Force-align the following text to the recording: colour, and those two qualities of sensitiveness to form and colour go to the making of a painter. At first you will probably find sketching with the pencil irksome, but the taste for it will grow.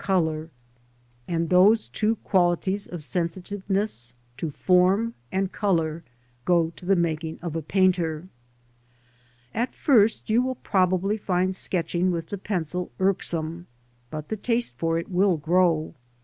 colour, 0.03 0.49
and 1.27 1.51
those 1.51 1.87
two 1.89 2.15
qualities 2.23 2.87
of 2.87 3.03
sensitiveness 3.03 4.15
to 4.35 4.49
form 4.49 5.13
and 5.31 5.51
colour 5.51 6.03
go 6.43 6.71
to 6.75 6.87
the 6.87 6.95
making 6.95 7.37
of 7.39 7.55
a 7.55 7.61
painter. 7.61 8.27
At 9.53 9.75
first 9.75 10.27
you 10.27 10.41
will 10.41 10.55
probably 10.55 11.17
find 11.17 11.55
sketching 11.55 12.09
with 12.09 12.29
the 12.29 12.39
pencil 12.39 12.89
irksome, 12.99 13.67
but 14.09 14.29
the 14.29 14.37
taste 14.37 14.73
for 14.75 14.97
it 14.97 15.07
will 15.07 15.37
grow. 15.37 15.93